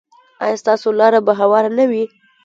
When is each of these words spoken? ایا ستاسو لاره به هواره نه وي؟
ایا 0.43 0.57
ستاسو 0.63 0.87
لاره 0.99 1.19
به 1.25 1.33
هواره 1.39 1.69
نه 1.77 1.85
وي؟ 1.89 2.03